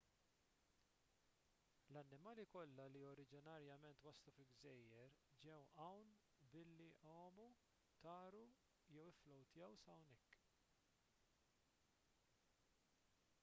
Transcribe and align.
l-annimali 1.91 2.45
kollha 2.53 2.85
li 2.93 3.03
oriġinarjament 3.09 4.01
waslu 4.07 4.31
fil-gżejjer 4.37 5.13
ġew 5.43 5.59
hawn 5.75 6.09
billi 6.55 6.89
għamu 7.11 7.47
taru 8.07 8.43
jew 8.97 9.07
ifflowtjaw 9.13 9.77
s'hawnhekk 9.85 10.41